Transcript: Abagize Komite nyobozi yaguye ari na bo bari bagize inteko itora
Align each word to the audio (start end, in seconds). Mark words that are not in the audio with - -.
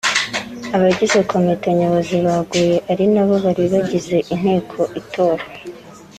Abagize 0.75 1.19
Komite 1.31 1.67
nyobozi 1.77 2.15
yaguye 2.25 2.75
ari 2.91 3.05
na 3.13 3.23
bo 3.27 3.35
bari 3.45 3.63
bagize 3.73 4.17
inteko 4.33 4.79
itora 4.99 5.43